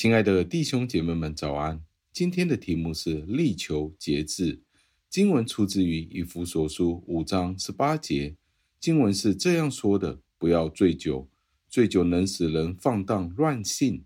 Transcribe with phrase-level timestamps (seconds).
[0.00, 1.78] 亲爱的弟兄姐妹们，早安！
[2.10, 4.62] 今天的题目是力求节制。
[5.10, 8.34] 经文出自于以弗所书五章十八节。
[8.80, 11.28] 经文是这样说的：不要醉酒，
[11.68, 14.02] 醉酒能使人放荡乱性，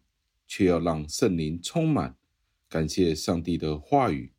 [0.48, 2.16] 却要让圣灵充满。
[2.68, 4.32] 感谢上帝的话语。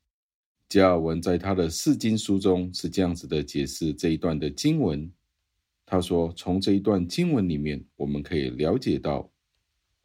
[0.67, 5.09] 加尔文在他的四经书中是这样子的解释这一段的经文。
[5.85, 9.31] 他说：“从这一段经文里面，我们可以了解到，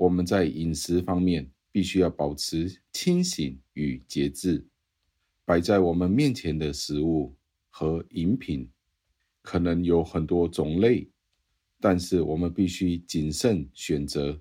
[0.00, 4.66] 我们在饮食方面必须要保持清醒与节制。
[5.44, 7.36] 摆在我们面前的食物
[7.68, 8.66] 和饮品
[9.42, 11.06] 可能有很多种类，
[11.78, 14.40] 但是我们必须谨慎选择，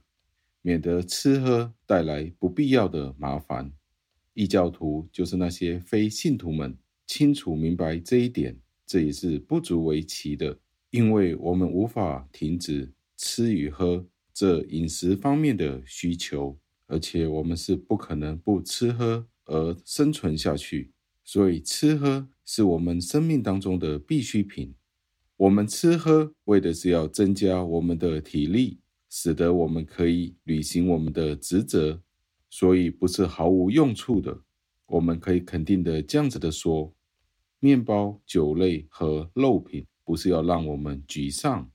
[0.61, 3.69] 免得吃喝带来不必要的麻烦。
[4.33, 10.57] 异教徒就是那些非信徒们清楚明白这一点，这也是不足为奇的。”
[10.89, 14.07] 因为我们无法停止吃与喝
[14.39, 20.93] 这饮食方面的需求，而且我们是不可能不吃喝而生存下去。
[21.25, 24.73] 所以，吃喝是我们生命当中的必需品。
[25.35, 28.79] 我们吃喝为的是要增加我们的体力，
[29.09, 32.01] 使得我们可以履行我们的职责，
[32.49, 34.39] 所以不是毫无用处的。
[34.85, 36.95] 我们可以肯定的这样子的说：
[37.59, 39.85] 面包、酒类和肉品。
[40.05, 41.69] 不是要让我们沮丧，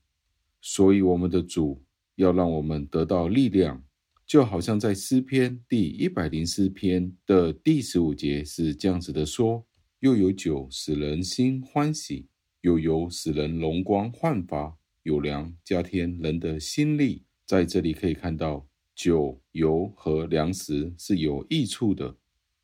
[0.62, 1.84] 所以我们的主
[2.16, 3.84] 要让我们得到力量，
[4.26, 9.66] 就好像在诗篇第一百零四篇的第十五节是这样子的说：
[10.00, 12.26] 又有酒使人心欢喜，
[12.60, 17.24] 又有使人容光焕发，有粮加添人的心力。
[17.46, 22.16] 在这里可以看到，酒、油和粮食是有益处的。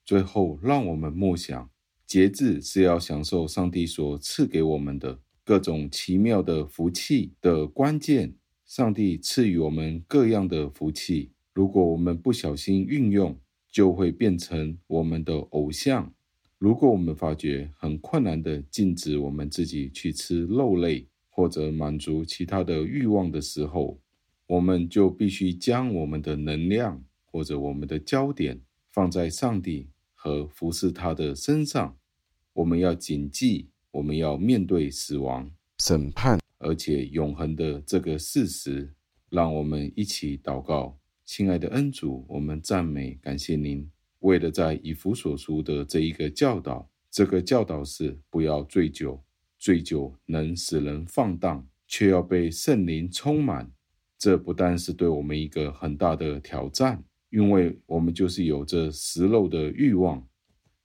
[0.04, 1.70] 最后，让我们默想，
[2.06, 5.20] 节制是要享受上帝所赐给我们的。
[5.44, 8.34] 各种奇妙的福气的关键，
[8.70, 11.32] 上帝赐予我们各样的福气。
[11.52, 13.36] 如果我们不小心运用，
[13.68, 16.14] 就会变成我们的偶像。
[16.56, 23.98] 如果我们发觉很困难的禁止我们自己去吃肉类，或者满足其他的欲望的时候，
[24.46, 28.60] 我们就必须将我们的能量或者我们的焦点
[28.92, 31.96] 放在上帝和服侍他的身上。
[32.52, 33.70] 我们要谨记。
[33.90, 38.94] 我们要面对死亡、审判，而且永恒的这个事实。
[39.28, 43.88] 让我们一起祷告，亲爱的恩主，我们赞美感谢您。
[44.20, 49.22] 为了在以弗所书的这一个教导，这个教导是不要醉酒，
[49.58, 53.70] 醉酒能使人放荡，却要被圣灵充满。
[54.18, 60.26] 这不但是对我们一个很大的挑战，因为我们就是有着食肉的欲望，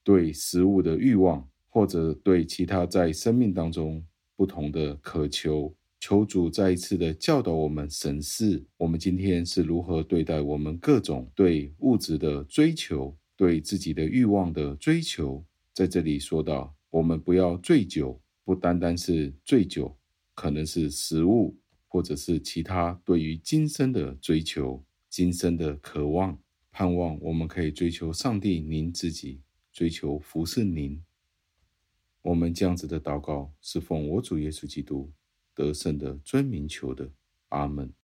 [0.03, 1.47] 对食物的欲望。
[1.68, 4.02] 或者对其他在生命当中
[4.35, 15.44] 不同的渴求，求主再一次的教导我们审视，我们今天是如何对待我们各种对物质的追求，对自己的欲望的追求。
[15.74, 19.97] 在这里说到，我们不要醉酒，不单单是醉酒，
[20.34, 21.57] 可能是食物，
[21.88, 26.38] 或者是其他对于今生的追求、今生的渴望、
[26.72, 29.41] 盼望，我们可以追求上帝您自己，
[29.74, 31.01] 追求服侍您。
[32.25, 35.12] 我们这样子的祷告，是奉我主耶稣基督
[35.53, 37.12] 得胜的尊名求的，
[37.50, 38.05] 阿门。